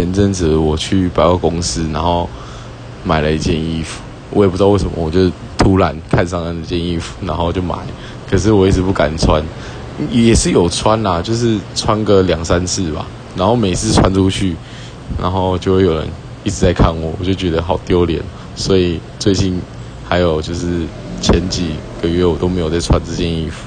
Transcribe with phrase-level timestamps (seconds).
[0.00, 2.26] 前阵子我去百货公司，然后
[3.04, 7.74] 买了一件衣服，我也不知道为什么，我就突然看上了那件衣服，然后就买。
[8.30, 9.44] 可是我一直不敢穿，
[10.10, 13.06] 也是有穿啦，就是穿个两三次吧。
[13.36, 14.56] 然后每次穿出去，
[15.20, 16.08] 然后就会有人
[16.44, 18.22] 一直在看我，我就觉得好丢脸。
[18.56, 19.60] 所以最近
[20.08, 20.86] 还有就是
[21.20, 23.66] 前几个月我都没有在穿这件衣服。